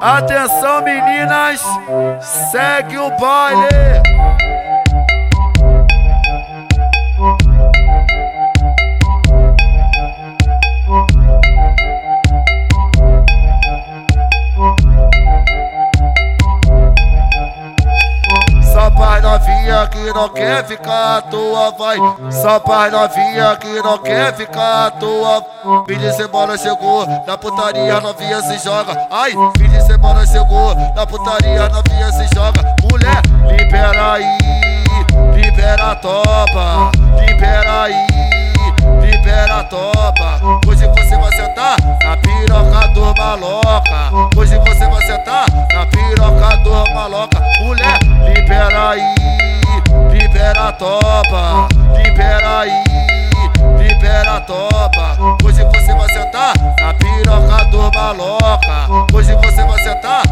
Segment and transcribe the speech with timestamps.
[0.00, 1.60] Atenção meninas,
[2.50, 3.68] segue o baile.
[19.70, 21.96] Novinha que não quer ficar à toa, vai.
[22.30, 25.44] Só pra novinha que não quer ficar à toa.
[25.86, 29.06] Fim de semana chegou, na putaria novinha se joga.
[29.10, 32.60] Ai, fim de semana chegou, na putaria novinha se joga.
[32.90, 33.22] Mulher,
[33.56, 34.38] libera aí,
[35.34, 36.89] libera a topa,
[50.80, 52.72] topa, libera aí,
[53.78, 55.36] libera a topa.
[55.44, 58.88] Hoje você vai sentar na piroca do maloca.
[59.12, 60.22] Hoje você vai sentar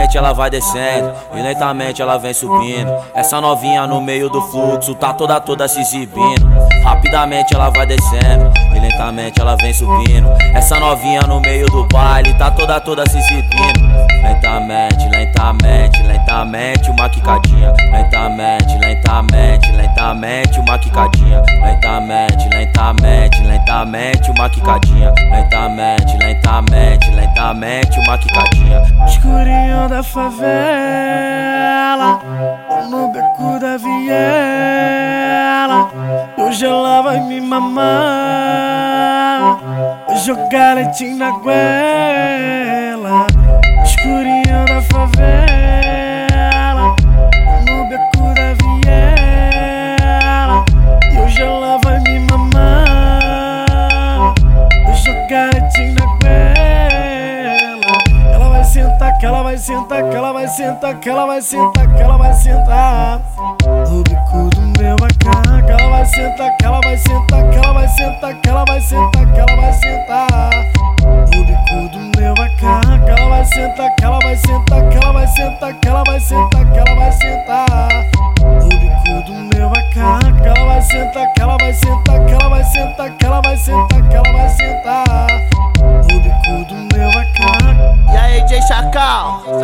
[0.00, 2.90] Rapidamente ela vai descendo e lentamente ela vem subindo.
[3.14, 6.48] Essa novinha no meio do fluxo tá toda toda se exibindo.
[6.82, 10.30] Rapidamente ela vai descendo e lentamente ela vem subindo.
[10.54, 13.90] Essa novinha no meio do baile tá toda toda se exibindo.
[14.22, 17.74] Lentamente, lentamente, lentamente uma quicadinha.
[17.92, 21.42] Lentamente, lentamente, lentamente uma quicadinha.
[21.62, 23.39] Lentamente, lentamente,
[23.70, 25.12] lentamente uma quicadinha.
[25.30, 28.82] Lentamente, lentamente, lentamente uma quicadinha.
[29.06, 30.40] Escurinho da favela,
[32.90, 35.08] no beco da viela.
[36.36, 37.86] Hoje ela vai me mamar,
[40.24, 43.26] jogar leitinho na goela.
[43.84, 45.79] Escurinho da favela,
[59.50, 63.20] vai sentar, que ela vai sentar, que ela vai sentar, que ela vai sentar.
[63.90, 67.72] No bico do meu AK, que ela vai sentar, que ela vai sentar, que ela
[67.72, 69.19] vai sentar, que ela vai sentar,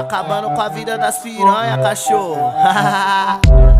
[0.00, 2.52] acabando com a vida das piranha, cachorro.